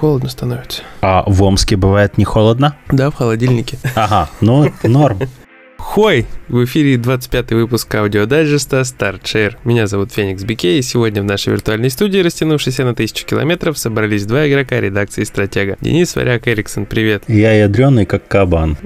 [0.00, 0.82] холодно становится.
[1.02, 2.74] А в Омске бывает не холодно?
[2.90, 3.78] Да, в холодильнике.
[3.94, 5.18] Ага, ну норм.
[5.76, 6.26] Хой!
[6.48, 9.56] В эфире 25 выпуск аудиодайджеста StartShare.
[9.64, 14.24] Меня зовут Феникс Бике, и сегодня в нашей виртуальной студии, растянувшейся на тысячу километров, собрались
[14.24, 15.76] два игрока редакции «Стратега».
[15.82, 17.24] Денис Варяк Эриксон, привет.
[17.28, 18.78] Я ядреный, как кабан.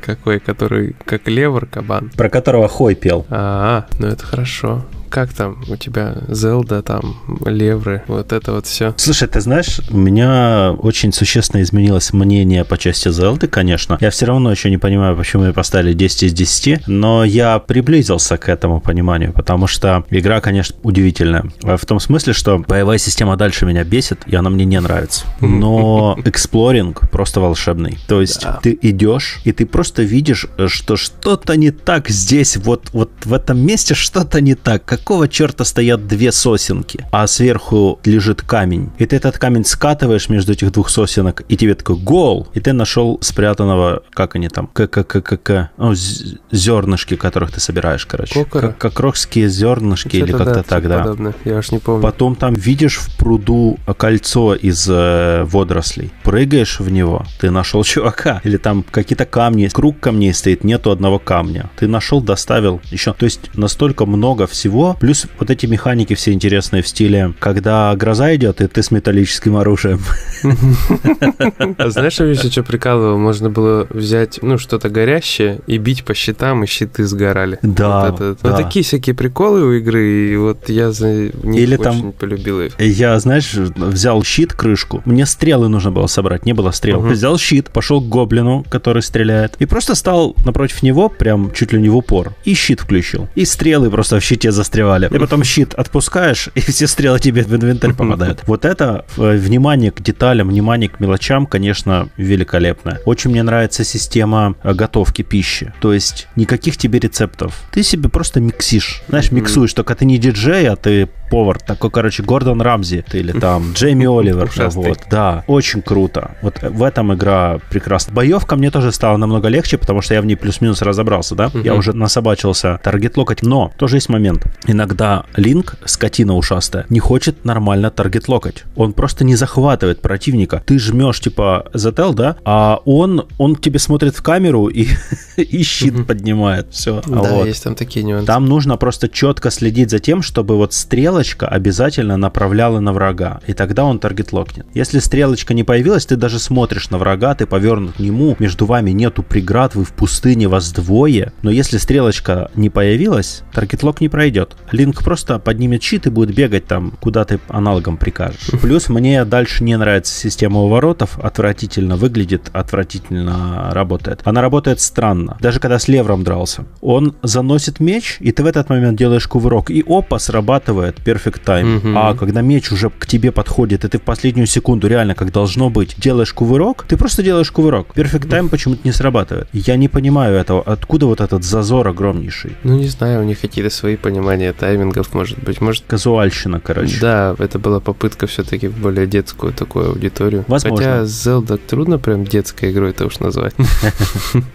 [0.00, 2.10] Какой, который как левр кабан.
[2.16, 3.26] Про которого Хой пел.
[3.28, 4.84] А, ну это хорошо
[5.16, 7.16] как там у тебя Зелда, там,
[7.46, 8.92] Левры, вот это вот все.
[8.98, 13.96] Слушай, ты знаешь, у меня очень существенно изменилось мнение по части Зелды, конечно.
[14.02, 18.36] Я все равно еще не понимаю, почему мне поставили 10 из 10, но я приблизился
[18.36, 21.46] к этому пониманию, потому что игра, конечно, удивительная.
[21.62, 25.24] В том смысле, что боевая система дальше меня бесит, и она мне не нравится.
[25.40, 27.96] Но эксплоринг просто волшебный.
[28.06, 28.60] То есть да.
[28.62, 33.58] ты идешь, и ты просто видишь, что что-то не так здесь, вот, вот в этом
[33.58, 38.90] месте что-то не так какого черта стоят две сосенки, а сверху лежит камень.
[38.98, 42.72] И ты этот камень скатываешь между этих двух сосенок, и тебе такой гол, и ты
[42.72, 48.44] нашел спрятанного, как они там, как как как как ну, зернышки, которых ты собираешь, короче.
[48.46, 50.98] Как, рокские зернышки или как-то да, так, да.
[50.98, 51.34] Подобное.
[51.44, 52.02] Я уж не помню.
[52.02, 56.10] Потом там видишь в пруду кольцо из э, водорослей.
[56.24, 58.40] Прыгаешь в него, ты нашел чувака.
[58.42, 61.70] Или там какие-то камни, круг камней стоит, нету одного камня.
[61.76, 63.12] Ты нашел, доставил еще.
[63.12, 68.34] То есть настолько много всего, Плюс вот эти механики все интересные в стиле, когда гроза
[68.34, 70.00] идет, и ты с металлическим оружием.
[71.78, 73.18] А знаешь, я еще что прикалывал?
[73.18, 77.58] Можно было взять, ну, что-то горящее и бить по щитам, и щиты сгорали.
[77.62, 82.80] Да, вот, такие всякие приколы у игры, и вот я за них очень полюбил их.
[82.80, 87.00] Я, знаешь, взял щит, крышку, мне стрелы нужно было собрать, не было стрел.
[87.00, 91.80] Взял щит, пошел к гоблину, который стреляет, и просто стал напротив него, прям чуть ли
[91.80, 93.28] не в упор, и щит включил.
[93.34, 95.08] И стрелы просто в щите застряли застревали.
[95.12, 98.42] И потом щит отпускаешь, и все стрелы тебе в инвентарь попадают.
[98.46, 103.00] Вот это э, внимание к деталям, внимание к мелочам, конечно, великолепное.
[103.04, 105.72] Очень мне нравится система э, готовки пищи.
[105.80, 107.54] То есть никаких тебе рецептов.
[107.72, 109.02] Ты себе просто миксишь.
[109.08, 111.58] Знаешь, миксуешь, только ты не диджей, а ты повар.
[111.58, 114.50] Такой, короче, Гордон Рамзи или там Джейми Оливер.
[114.70, 116.32] Вот, да, очень круто.
[116.42, 118.14] Вот в этом игра прекрасна.
[118.14, 121.50] Боевка мне тоже стала намного легче, потому что я в ней плюс-минус разобрался, да?
[121.54, 123.42] Я уже насобачился target lock ать.
[123.42, 124.46] Но тоже есть момент.
[124.66, 128.64] Иногда Линк, скотина ушастая, не хочет нормально target lock ать.
[128.76, 130.62] Он просто не захватывает противника.
[130.66, 132.36] Ты жмешь, типа, ZL, да?
[132.44, 134.88] А он, он тебе смотрит в камеру и,
[135.36, 136.68] и щит поднимает.
[136.70, 137.02] Все.
[137.06, 137.46] Да, вот.
[137.46, 138.26] есть там такие нюансы.
[138.26, 143.40] Там нужно просто четко следить за тем, чтобы вот стрел стрелочка обязательно направляла на врага,
[143.46, 144.66] и тогда он target lock нет.
[144.74, 148.90] Если стрелочка не появилась, ты даже смотришь на врага, ты повернут к нему, между вами
[148.90, 154.10] нету преград, вы в пустыне, вас двое, но если стрелочка не появилась, target lock не
[154.10, 154.56] пройдет.
[154.72, 158.50] Линк просто поднимет щит и будет бегать там, куда ты аналогом прикажешь.
[158.60, 164.20] Плюс мне дальше не нравится система уворотов, отвратительно выглядит, отвратительно работает.
[164.24, 165.38] Она работает странно.
[165.40, 166.66] Даже когда с левром дрался.
[166.82, 171.76] Он заносит меч, и ты в этот момент делаешь кувырок, и опа, срабатывает perfect time.
[171.76, 171.98] Угу.
[171.98, 175.70] А когда меч уже к тебе подходит, и ты в последнюю секунду, реально, как должно
[175.70, 177.88] быть, делаешь кувырок, ты просто делаешь кувырок.
[177.94, 179.48] Perfect time почему-то не срабатывает.
[179.52, 180.62] Я не понимаю этого.
[180.62, 182.52] Откуда вот этот зазор огромнейший?
[182.64, 185.60] Ну, не знаю, у них какие-то свои понимания таймингов, может быть.
[185.60, 185.84] Может...
[185.86, 187.00] Казуальщина, короче.
[187.00, 190.44] Да, это была попытка все-таки более детскую такую аудиторию.
[190.48, 190.76] Возможно.
[190.76, 193.54] Хотя Zelda трудно прям детской игрой это уж назвать.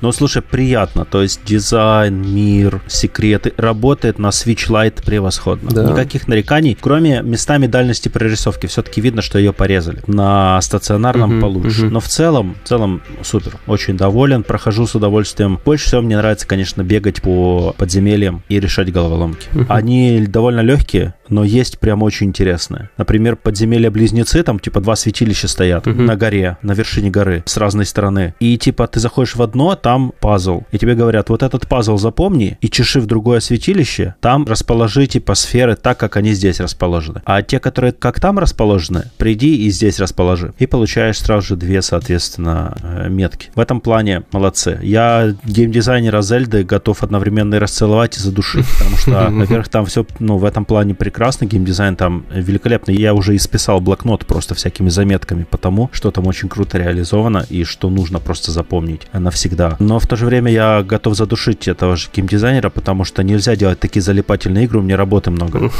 [0.01, 1.05] Ну, слушай, приятно.
[1.05, 5.69] То есть дизайн, мир, секреты работает на Switch Lite превосходно.
[5.89, 8.65] Никаких нареканий нареканий, кроме местами дальности прорисовки.
[8.65, 10.01] Все-таки видно, что ее порезали.
[10.07, 11.85] На стационарном угу, получше.
[11.85, 11.93] Угу.
[11.93, 13.57] Но в целом, в целом супер.
[13.67, 14.43] Очень доволен.
[14.43, 15.59] Прохожу с удовольствием.
[15.63, 19.47] Больше всего мне нравится, конечно, бегать по подземельям и решать головоломки.
[19.53, 19.65] Угу.
[19.69, 22.89] Они довольно легкие, но есть прям очень интересные.
[22.97, 26.01] Например, подземелья-близнецы, там типа два святилища стоят угу.
[26.01, 28.35] на горе, на вершине горы, с разной стороны.
[28.39, 30.63] И типа ты заходишь в одно, там пазл.
[30.71, 35.35] И тебе говорят, вот этот пазл запомни и чеши в другое святилище, там расположи типа
[35.35, 37.21] сферы так, как они здесь расположены.
[37.25, 40.53] А те, которые как там расположены, приди и здесь расположи.
[40.59, 43.49] И получаешь сразу же две, соответственно, э, метки.
[43.55, 44.79] В этом плане молодцы.
[44.81, 50.37] Я геймдизайнера Зельды готов одновременно и расцеловать, и задушить, потому что, во-первых, там все, ну,
[50.37, 52.95] в этом плане прекрасно, геймдизайн там великолепный.
[52.95, 57.89] Я уже исписал блокнот просто всякими заметками потому что там очень круто реализовано и что
[57.89, 59.75] нужно просто запомнить навсегда.
[59.79, 63.79] Но в то же время я готов задушить этого же геймдизайнера, потому что нельзя делать
[63.79, 65.71] такие залипательные игры, у меня работы много.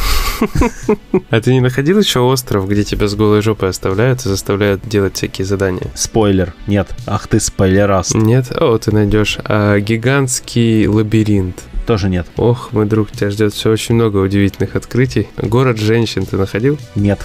[1.30, 5.16] А ты не находил еще остров, где тебя с голой жопой оставляют и заставляют делать
[5.16, 5.88] всякие задания?
[5.96, 6.54] Спойлер.
[6.68, 6.90] Нет.
[7.08, 8.14] Ах ты спойлерас.
[8.14, 8.52] Нет?
[8.52, 9.38] О, ты найдешь.
[9.46, 11.56] А, гигантский лабиринт.
[11.92, 12.26] Тоже нет.
[12.38, 15.28] Ох, мой друг, тебя ждет все очень много удивительных открытий.
[15.36, 16.80] Город женщин ты находил?
[16.96, 17.20] Нет.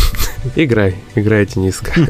[0.56, 1.92] Играй, играйте низко.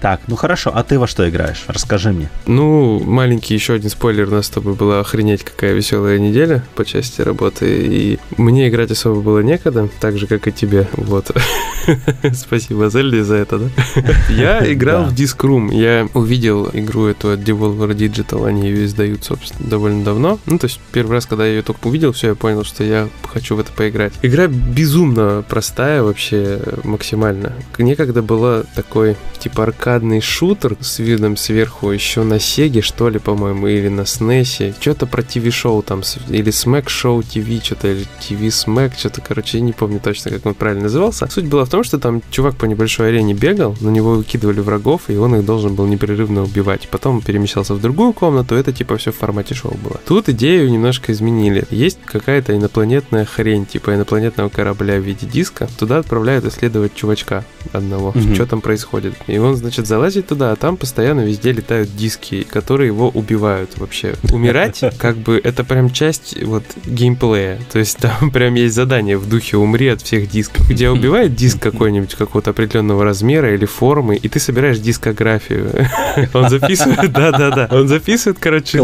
[0.00, 1.64] Так, ну хорошо, а ты во что играешь?
[1.66, 2.30] Расскажи мне.
[2.46, 6.84] Ну, маленький еще один спойлер, у нас с тобой была охренеть какая веселая неделя по
[6.84, 11.30] части работы, и мне играть особо было некогда, так же, как и тебе, вот.
[12.34, 13.68] Спасибо Зельде за это, да?
[14.30, 19.24] Я играл в Disc Room, я увидел игру эту от Devolver Digital, они ее издают,
[19.24, 20.38] собственно, довольно давно.
[20.46, 23.08] Ну, то есть первый раз, когда я ее только увидел, все, я понял, что я
[23.22, 24.12] хочу в это поиграть.
[24.22, 27.52] Игра безумно простая вообще, максимально.
[27.78, 33.68] Некогда была такой, типа, аркадный шутер с видом сверху еще на Сеге, что ли, по-моему,
[33.68, 34.74] или на снесе.
[34.80, 39.64] Что-то про ТВ-шоу там, или Smack Show TV, что-то, или TV Smack, что-то, короче, я
[39.64, 41.28] не помню точно, как он правильно назывался.
[41.30, 45.10] Суть была в том, что там чувак по небольшой арене бегал, на него выкидывали врагов,
[45.10, 46.88] и он их должен был непрерывно убивать.
[46.88, 50.00] Потом перемещался в другую комнату, это типа все в формате шоу было.
[50.06, 51.64] Тут идею немножко изменили.
[51.70, 55.68] Есть какая-то инопланетная хрень, типа инопланетного корабля в виде диска.
[55.76, 58.34] Туда отправляют исследовать чувачка одного, mm-hmm.
[58.36, 59.14] что там происходит.
[59.26, 64.14] И он, значит, залазит туда, а там постоянно везде летают диски, которые его убивают вообще.
[64.32, 67.58] Умирать, как бы, это прям часть вот геймплея.
[67.72, 71.63] То есть там прям есть задание в духе «умри от всех дисков», где убивает диск
[71.70, 75.70] какой-нибудь какого-то определенного размера или формы, и ты собираешь дискографию.
[76.34, 78.78] Он записывает, да-да-да, он записывает, короче,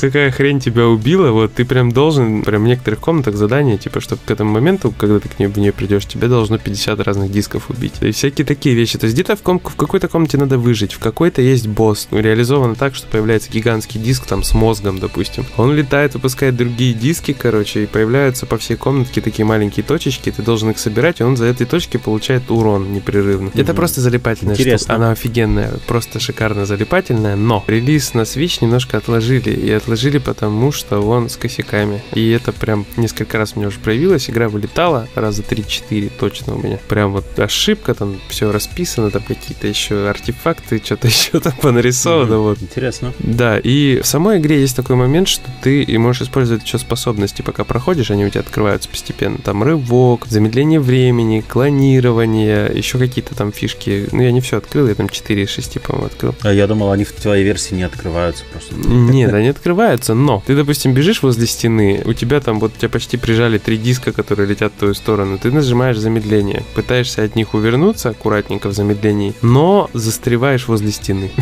[0.00, 4.20] какая хрень тебя убила, вот ты прям должен, прям в некоторых комнатах задание, типа, чтобы
[4.24, 7.70] к этому моменту, когда ты к ней в нее придешь, тебе должно 50 разных дисков
[7.70, 7.94] убить.
[8.00, 8.98] И всякие такие вещи.
[8.98, 12.08] То есть где-то в, ком- в какой-то комнате надо выжить, в какой-то есть босс.
[12.10, 15.44] Ну, реализовано так, что появляется гигантский диск там с мозгом, допустим.
[15.56, 20.42] Он летает, выпускает другие диски, короче, и появляются по всей комнатке такие маленькие точечки, ты
[20.42, 23.48] должен их собирать, и он за этой точки получает урон непрерывно.
[23.48, 23.60] Mm-hmm.
[23.62, 24.78] Это просто залипательная Интересно.
[24.78, 24.94] штука.
[24.94, 31.00] Она офигенная, просто шикарно залипательная, но релиз на Switch немножко отложили, и отложили потому, что
[31.00, 32.02] он с косяками.
[32.12, 36.78] И это прям несколько раз мне уже проявилось, игра вылетала раза 3-4 точно у меня.
[36.88, 42.34] Прям вот ошибка, там все расписано, там какие-то еще артефакты, что-то еще там понарисовано.
[42.34, 42.42] Mm-hmm.
[42.42, 42.62] Вот.
[42.62, 43.12] Интересно.
[43.18, 47.42] Да, и в самой игре есть такой момент, что ты и можешь использовать еще способности,
[47.42, 49.38] пока проходишь, они у тебя открываются постепенно.
[49.38, 54.08] Там рывок, замедление времени, клонирование, еще какие-то там фишки.
[54.12, 56.34] Ну, я не все открыл, я там 4 из 6, по-моему, открыл.
[56.42, 58.74] А я думал, они в твоей версии не открываются просто.
[58.74, 63.16] Нет, они открываются, но ты, допустим, бежишь возле стены, у тебя там вот тебя почти
[63.16, 68.10] прижали три диска, которые летят в твою сторону, ты нажимаешь замедление, пытаешься от них увернуться
[68.10, 71.30] аккуратненько в замедлении, но застреваешь возле стены.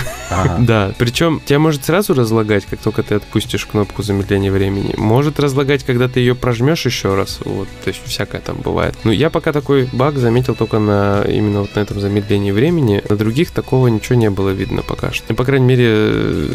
[0.59, 4.95] Да, причем тебя может сразу разлагать, как только ты отпустишь кнопку замедления времени.
[4.97, 8.95] Может разлагать, когда ты ее прожмешь еще раз, вот, то есть всякое там бывает.
[9.05, 13.17] Ну, я пока такой баг заметил только на именно вот на этом замедлении времени, на
[13.17, 15.31] других такого ничего не было видно пока что.
[15.31, 15.85] И, по крайней мере,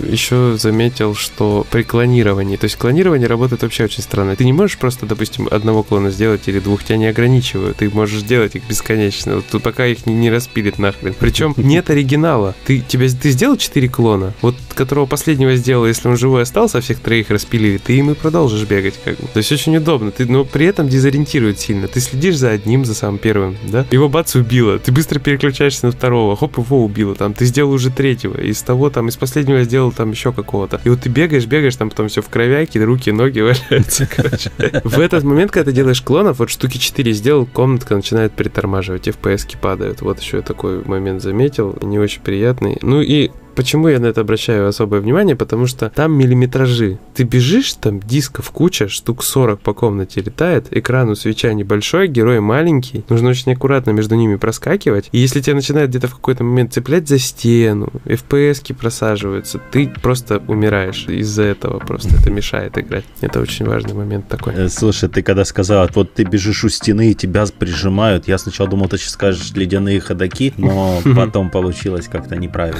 [0.09, 4.35] еще заметил, что при клонировании, то есть клонирование работает вообще очень странно.
[4.35, 7.77] Ты не можешь просто, допустим, одного клона сделать или двух, тебя не ограничивают.
[7.77, 11.13] Ты можешь делать их бесконечно, вот, тут пока их не, не распилит нахрен.
[11.19, 12.55] Причем нет оригинала.
[12.65, 16.99] Ты, тебя, ты сделал 4 клона, вот которого последнего сделал, если он живой остался, всех
[16.99, 18.95] троих распилили, ты им и продолжишь бегать.
[19.03, 19.27] Как бы.
[19.31, 21.87] То есть очень удобно, ты, но при этом дезориентирует сильно.
[21.87, 23.85] Ты следишь за одним, за самым первым, да?
[23.91, 27.89] Его бац убило, ты быстро переключаешься на второго, хоп, его убило, там, ты сделал уже
[27.89, 30.79] третьего, из того, там, из последнего сделал там еще какого-то.
[30.83, 34.51] И вот ты бегаешь, бегаешь, там потом все в кровяке, руки, ноги валяются, короче.
[34.83, 39.57] В этот момент, когда ты делаешь клонов, вот штуки 4 сделал, комнатка начинает притормаживать, FPS
[39.59, 40.01] падают.
[40.01, 42.77] Вот еще я такой момент заметил, не очень приятный.
[42.81, 45.35] Ну и Почему я на это обращаю особое внимание?
[45.35, 46.97] Потому что там миллиметражи.
[47.13, 52.39] Ты бежишь, там дисков куча, штук 40 по комнате летает, экран у свеча небольшой, герой
[52.39, 55.09] маленький, нужно очень аккуратно между ними проскакивать.
[55.11, 60.41] И если тебя начинает где-то в какой-то момент цеплять за стену, FPS просаживаются, ты просто
[60.47, 63.03] умираешь из-за этого, просто это мешает играть.
[63.19, 64.53] Это очень важный момент такой.
[64.53, 68.69] Э, слушай, ты когда сказал, вот ты бежишь у стены и тебя прижимают, я сначала
[68.69, 72.79] думал, ты сейчас скажешь ледяные ходаки, но потом получилось как-то неправильно.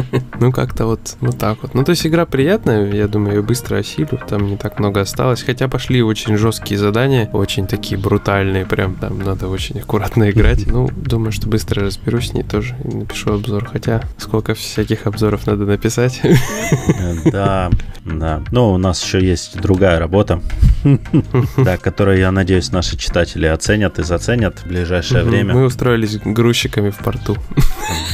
[0.40, 1.74] Ну, как-то вот, вот так вот.
[1.74, 5.42] Ну, то есть игра приятная, я думаю, ее быстро осилю, там не так много осталось.
[5.42, 10.66] Хотя пошли очень жесткие задания, очень такие брутальные, прям там надо очень аккуратно играть.
[10.66, 13.64] Ну, думаю, что быстро разберусь с ней тоже и напишу обзор.
[13.66, 16.20] Хотя сколько всяких обзоров надо написать.
[17.24, 17.70] Да,
[18.04, 18.42] да.
[18.50, 20.40] Ну, у нас еще есть другая работа,
[21.56, 25.54] да, которую, я надеюсь, наши читатели оценят и заценят в ближайшее время.
[25.54, 27.36] Мы устроились грузчиками в порту.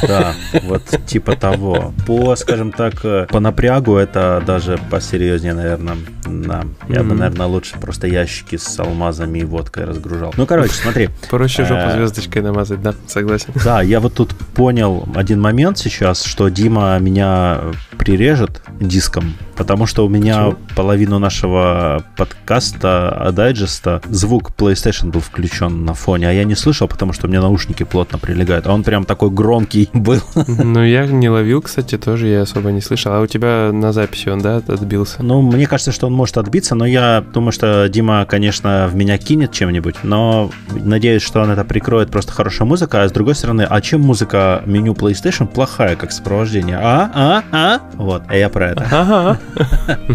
[0.02, 1.71] Да, вот типа того.
[2.06, 5.96] По, скажем так, э, по напрягу это даже посерьезнее, наверное.
[6.26, 6.64] Да.
[6.88, 7.02] Я mm-hmm.
[7.04, 10.32] бы, наверное, лучше просто ящики с алмазами и водкой разгружал.
[10.36, 11.10] Ну, короче, смотри.
[11.30, 13.52] Проще жопу э, звездочкой намазать, да, согласен.
[13.64, 17.60] Да, я вот тут понял один момент сейчас, что Дима меня
[17.98, 20.58] прирежет диском, потому что у меня Почему?
[20.74, 27.12] половину нашего подкаста, дайджеста, звук PlayStation был включен на фоне, а я не слышал, потому
[27.12, 28.66] что у меня наушники плотно прилегают.
[28.66, 30.20] А он прям такой громкий был.
[30.34, 33.12] Ну, я не ловил, кстати, тоже я особо не слышал.
[33.12, 35.22] А у тебя на записи он, да, отбился?
[35.22, 39.16] Ну, мне кажется, что он может отбиться, но я думаю, что Дима, конечно, в меня
[39.16, 43.62] кинет чем-нибудь, но надеюсь, что он это прикроет просто хорошая музыка, а с другой стороны,
[43.62, 46.78] а чем музыка меню PlayStation плохая как сопровождение?
[46.82, 47.10] А?
[47.14, 47.44] А?
[47.52, 47.80] А?
[47.94, 48.88] Вот, а я про это.
[48.90, 49.38] Ага.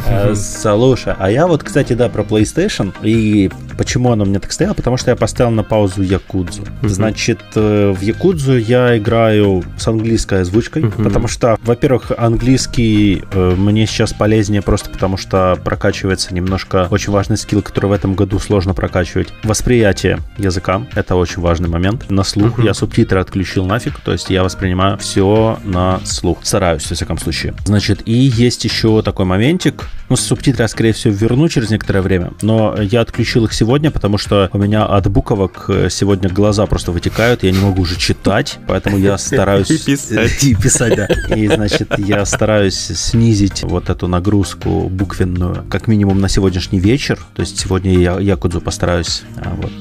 [0.08, 4.74] Э, слушай, а я вот, кстати, да, про PlayStation, и почему оно мне так стояло,
[4.74, 6.64] потому что я поставил на паузу Якудзу.
[6.84, 13.86] Значит, э, в Якудзу я играю с английской озвучкой, потому что, во-первых, английский э, мне
[13.86, 18.74] сейчас полезнее просто потому, что прокачивается немножко очень важный скилл, который в этом году сложно
[18.74, 19.34] прокачивать.
[19.44, 22.10] Восприятие языка— это очень важный момент.
[22.10, 26.40] На слух я субтитры отключил нафиг, то есть я воспринимаю все на слух.
[26.44, 27.54] Стараюсь, в всяком случае.
[27.66, 29.88] Значит, и есть еще такой моментик.
[30.10, 34.18] Ну, субтитры я, скорее всего, верну через некоторое время, но я отключил их сегодня, потому
[34.18, 38.60] что у меня от буковок э, сегодня глаза просто вытекают, я не могу уже читать,
[38.68, 39.70] поэтому я стараюсь...
[39.70, 40.44] И писать.
[40.44, 41.08] И писать, да.
[41.36, 47.20] И, значит, я стараюсь снизить вот эту нагрузку буквенную, как минимум на сегодняшний вечер.
[47.36, 49.74] То есть сегодня я Якудзу постараюсь а, вот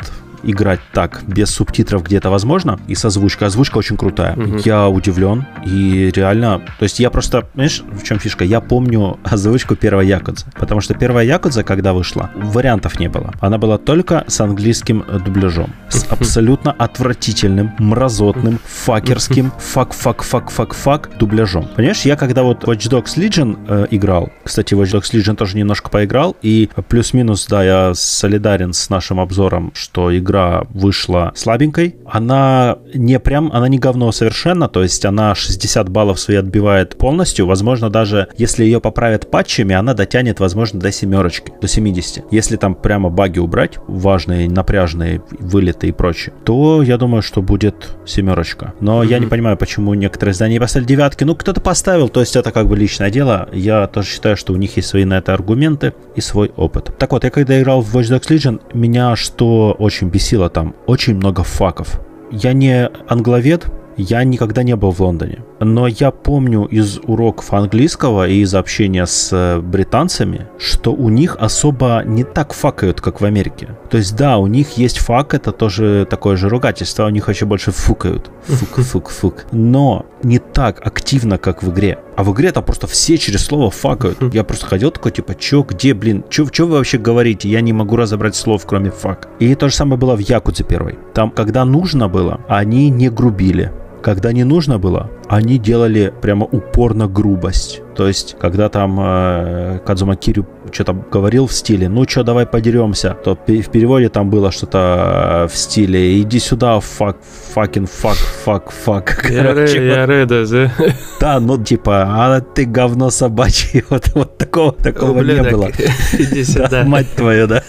[0.47, 3.49] играть так, без субтитров где-то возможно, и с озвучкой.
[3.49, 4.35] Озвучка очень крутая.
[4.37, 4.59] Угу.
[4.65, 6.63] Я удивлен, и реально...
[6.79, 7.49] То есть я просто...
[7.55, 8.45] Знаешь, в чем фишка?
[8.45, 13.35] Я помню озвучку первой Якудза, потому что первая Якудза, когда вышла, вариантов не было.
[13.41, 15.73] Она была только с английским дубляжом.
[15.89, 21.69] С абсолютно отвратительным, мразотным, fucker ским, fuck-fuck-fuck-fuck-fuck дубляжом.
[21.75, 25.91] Понимаешь, я когда вот Watch Dogs Legion э, играл, кстати, Watch Dogs Legion тоже немножко
[25.91, 31.97] поиграл, и плюс-минус, да, я солидарен с нашим обзором, что игра игра вышла слабенькой.
[32.07, 37.47] Она не прям, она не говно совершенно, то есть она 60 баллов свои отбивает полностью.
[37.47, 42.25] Возможно, даже если ее поправят патчами, она дотянет, возможно, до семерочки, до 70.
[42.31, 47.97] Если там прямо баги убрать, важные, напряжные вылеты и прочее, то я думаю, что будет
[48.05, 48.75] семерочка.
[48.81, 49.09] Но mm-hmm.
[49.09, 51.25] я не понимаю, почему некоторые издания поставили девятки.
[51.25, 53.49] Ну, кто-то поставил, то есть это как бы личное дело.
[53.53, 56.93] Я тоже считаю, что у них есть свои на это аргументы и свой опыт.
[56.99, 61.17] Так вот, я когда играл в Watch Dogs Legion, меня что очень бесило, там очень
[61.17, 62.01] много факов.
[62.31, 63.67] Я не англовед,
[63.99, 65.39] я никогда не был в Лондоне.
[65.61, 71.37] Но я помню из уроков английского и из общения с э, британцами, что у них
[71.39, 73.71] особо не так факают, как в Америке.
[73.91, 77.47] То есть да, у них есть фак, это тоже такое же ругательство, у них вообще
[77.47, 78.31] больше фукают.
[78.45, 79.47] Фук, фук, фук.
[79.53, 81.99] Но не так активно, как в игре.
[82.17, 84.19] А в игре там просто все через слово факают.
[84.35, 87.49] Я просто ходил такой, типа, чё, где, блин, чё, чё вы вообще говорите?
[87.49, 89.29] Я не могу разобрать слов, кроме фак.
[89.39, 90.99] И то же самое было в Якудзе первой.
[91.15, 93.73] Там, когда нужно было, они не грубили.
[94.03, 97.83] Когда не нужно было, они делали прямо упор на грубость.
[97.97, 103.17] То есть, когда там э, Кадзума Кирю что-то говорил в стиле, ну что, давай подеремся,
[103.25, 107.17] то в переводе там было что-то в стиле, иди сюда, fuck,
[107.55, 109.27] fucking, fuck, fuck, fuck.
[109.31, 110.73] Я, я реда, да?
[111.21, 115.71] Да, ну типа, а ты говно собачье, вот, вот такого, такого не было.
[116.19, 116.85] Иди сюда.
[116.85, 117.63] Мать твою, да.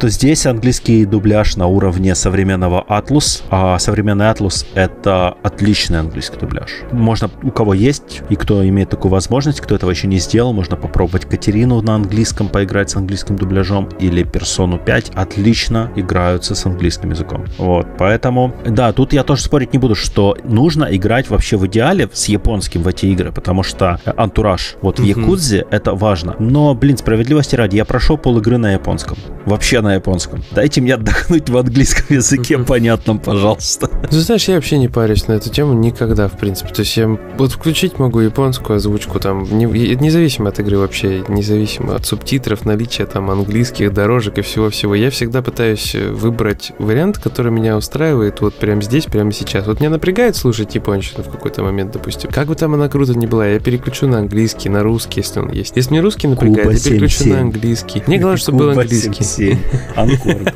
[0.00, 6.70] То здесь английский дубляж на уровне современного Atlus, а современный Atlus это отличный английский дубляж.
[6.92, 10.76] Можно, у кого есть, и кто имеет такую возможность, кто этого еще не сделал, можно
[10.76, 17.10] попробовать Катерину на английском поиграть с английским дубляжом или Персону 5 отлично играются с английским
[17.10, 17.46] языком.
[17.58, 22.08] Вот, поэтому, да, тут я тоже спорить не буду, что нужно играть вообще в идеале
[22.12, 26.36] с японским в эти игры, потому что антураж вот в Якудзе это важно.
[26.38, 29.16] Но, блин, справедливости ради, я прошел пол игры на японском.
[29.46, 30.42] Вообще на японском.
[30.52, 33.88] Дайте мне отдохнуть в английском языке понятном, пожалуйста.
[33.88, 36.72] Ты знаешь, я вообще не парюсь на эту тему никогда, в принципе.
[36.72, 41.96] То есть я вот включить могу японскую озвучку там, не, независимо от игры вообще, независимо
[41.96, 44.94] от субтитров, наличия там английских дорожек и всего-всего.
[44.94, 49.66] Я всегда пытаюсь э, выбрать вариант, который меня устраивает вот прямо здесь, прямо сейчас.
[49.66, 52.30] Вот меня напрягает слушать японщину в какой-то момент, допустим.
[52.30, 55.50] Как бы там она круто ни была, я переключу на английский, на русский, если он
[55.52, 55.76] есть.
[55.76, 57.34] Если мне русский напрягает, Куба я переключу 7 -7.
[57.34, 58.02] на английский.
[58.06, 59.24] Мне главное, чтобы был английский.
[59.24, 59.58] 7
[59.96, 60.52] Анкор.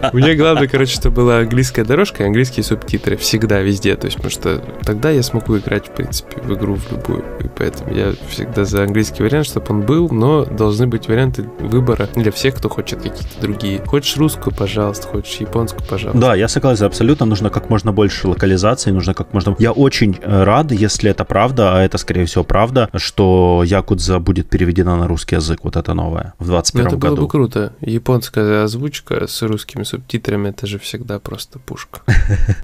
[0.12, 3.89] Мне главное, короче, чтобы была английская дорожка и английские субтитры всегда, везде.
[3.96, 7.24] То есть, потому что тогда я смогу играть, в принципе, в игру в любую.
[7.40, 12.08] И поэтому я всегда за английский вариант, чтобы он был, но должны быть варианты выбора
[12.14, 13.84] для всех, кто хочет какие-то другие.
[13.84, 16.20] Хочешь русскую, пожалуйста, хочешь японскую, пожалуйста.
[16.20, 17.26] Да, я согласен, абсолютно.
[17.26, 19.54] Нужно как можно больше локализации, нужно как можно...
[19.58, 24.48] Я очень э, рад, если это правда, а это, скорее всего, правда, что Якудза будет
[24.48, 27.16] переведена на русский язык, вот это новое, в 21 это году.
[27.16, 27.72] было бы круто.
[27.80, 32.00] Японская озвучка с русскими субтитрами субтитрами это же всегда просто пушка.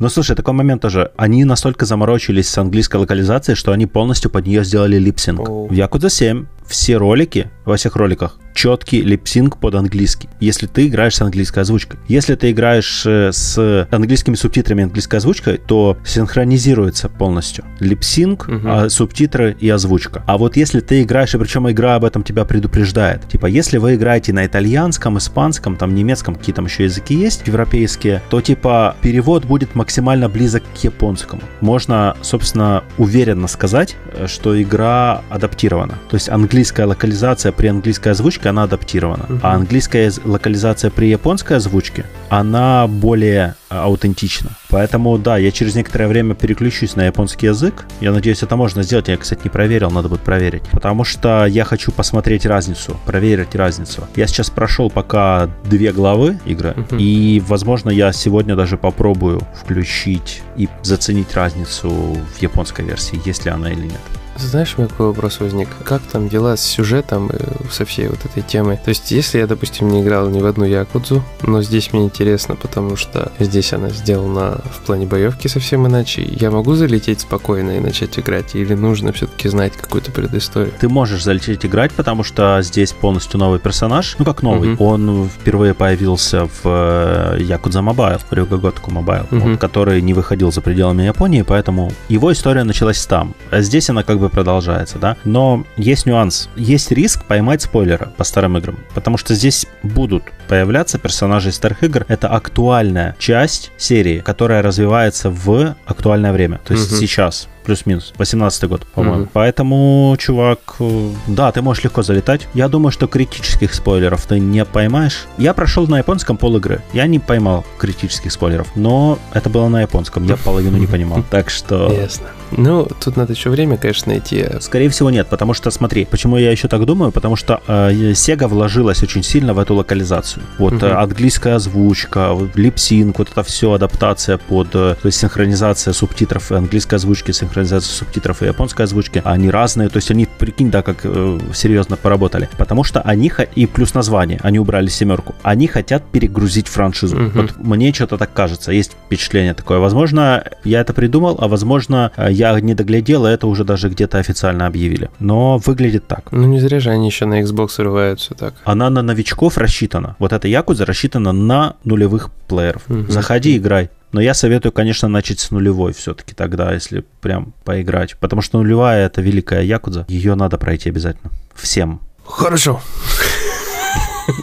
[0.00, 1.10] Ну, слушай, такой момент тоже.
[1.16, 5.48] Они настолько заморочились с английской локализацией, что они полностью под нее сделали липсинг.
[5.48, 11.14] В Якудза 7 все ролики, во всех роликах, четкий липсинг под английский, если ты играешь
[11.16, 12.00] с английской озвучкой.
[12.08, 18.60] Если ты играешь э, с английскими субтитрами английской озвучкой, то синхронизируется полностью липсинг, угу.
[18.64, 20.24] а, субтитры и озвучка.
[20.26, 23.94] А вот если ты играешь, и причем игра об этом тебя предупреждает, типа если вы
[23.94, 29.44] играете на итальянском, испанском, там немецком, какие там еще языки есть, европейские, то типа перевод
[29.44, 31.42] будет максимально близок к японскому.
[31.60, 35.98] Можно, собственно, уверенно сказать, э, что игра адаптирована.
[36.08, 39.24] То есть английская локализация при английской озвучке озвучка, она адаптирована.
[39.28, 39.40] Uh-huh.
[39.42, 44.50] А английская локализация при японской озвучке, она более а, аутентична.
[44.70, 47.86] Поэтому, да, я через некоторое время переключусь на японский язык.
[48.00, 49.08] Я надеюсь, это можно сделать.
[49.08, 50.62] Я, кстати, не проверил, надо будет проверить.
[50.72, 54.02] Потому что я хочу посмотреть разницу, проверить разницу.
[54.16, 56.98] Я сейчас прошел пока две главы игры, uh-huh.
[56.98, 63.50] и, возможно, я сегодня даже попробую включить и заценить разницу в японской версии, есть ли
[63.50, 64.25] она или нет.
[64.38, 65.68] Знаешь, у меня какой вопрос возник?
[65.84, 67.38] Как там дела с сюжетом э,
[67.70, 68.76] со всей вот этой темой?
[68.76, 72.56] То есть, если я, допустим, не играл ни в одну Якудзу, но здесь мне интересно,
[72.56, 77.80] потому что здесь она сделана в плане боевки совсем иначе, я могу залететь спокойно и
[77.80, 78.54] начать играть?
[78.54, 80.72] Или нужно все-таки знать какую-то предысторию?
[80.78, 84.16] Ты можешь залететь играть, потому что здесь полностью новый персонаж.
[84.18, 84.74] Ну, как новый.
[84.74, 84.84] Угу.
[84.84, 89.56] Он впервые появился в Якудза Mobile, в Ryu Ga Gotoku Mobile, угу.
[89.58, 93.34] который не выходил за пределами Японии, поэтому его история началась там.
[93.50, 95.16] А здесь она как бы бы продолжается, да.
[95.24, 96.48] Но есть нюанс.
[96.56, 101.82] Есть риск поймать спойлеры по старым играм, потому что здесь будут появляться персонажи из старых
[101.82, 102.04] игр.
[102.08, 107.00] Это актуальная часть серии, которая развивается в актуальное время, то есть угу.
[107.00, 108.14] сейчас плюс-минус.
[108.16, 109.24] 18 год, по-моему.
[109.24, 109.30] Mm-hmm.
[109.32, 112.46] Поэтому, чувак, э, да, ты можешь легко залетать.
[112.54, 115.26] Я думаю, что критических спойлеров ты не поймаешь.
[115.36, 116.82] Я прошел на японском пол игры.
[116.92, 120.24] Я не поймал критических спойлеров, но это было на японском.
[120.24, 121.24] Я половину не понимал.
[121.30, 121.92] Так что...
[121.92, 122.28] Ясно.
[122.52, 124.46] Ну, тут надо еще время, конечно, найти.
[124.60, 128.46] Скорее всего, нет, потому что, смотри, почему я еще так думаю, потому что э, Sega
[128.46, 130.35] вложилась очень сильно в эту локализацию.
[130.58, 131.02] Вот uh-huh.
[131.02, 137.32] английская озвучка, липсинг, вот это все, адаптация под, э, то есть синхронизация субтитров английской озвучки,
[137.32, 141.96] синхронизация субтитров и японской озвучки, они разные, то есть они, прикинь, да, как э, серьезно
[141.96, 147.16] поработали, потому что они, и плюс название, они убрали семерку, они хотят перегрузить франшизу.
[147.16, 147.30] Угу.
[147.34, 149.78] Вот мне что-то так кажется, есть впечатление такое.
[149.78, 154.66] Возможно, я это придумал, а возможно, я не доглядел, и это уже даже где-то официально
[154.66, 155.10] объявили.
[155.18, 156.32] Но выглядит так.
[156.32, 158.54] Ну не зря же они еще на Xbox врываются так.
[158.64, 160.16] Она на новичков рассчитана.
[160.18, 162.82] Вот эта Якуза рассчитана на нулевых плееров.
[162.88, 163.10] Угу.
[163.10, 163.90] Заходи, играй.
[164.12, 168.16] Но я советую, конечно, начать с нулевой все-таки тогда, если прям поиграть.
[168.18, 170.06] Потому что нулевая— это великая якудза.
[170.08, 171.30] Ее надо пройти обязательно.
[171.54, 172.00] Всем.
[172.24, 172.80] Хорошо.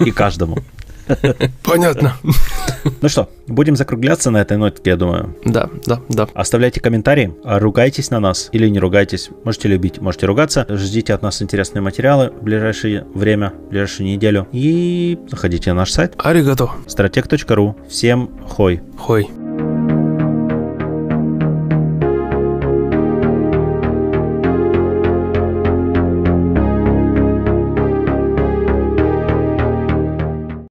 [0.06, 0.60] И каждому.
[1.64, 2.18] Понятно.
[3.02, 5.36] Ну что, будем закругляться на этой нотке, я думаю.
[5.46, 6.28] Да, да, да.
[6.34, 9.30] Оставляйте комментарии, ругайтесь на нас или не ругайтесь.
[9.44, 10.66] Можете любить, можете ругаться.
[10.70, 14.48] Ждите от нас интересные материалы в ближайшее время, в ближайшую неделю.
[14.52, 16.14] И заходите на наш сайт.
[16.18, 16.70] Аригато.
[16.88, 17.76] Стратег.ру.
[17.88, 18.82] Всем хой.
[18.98, 19.30] Хой.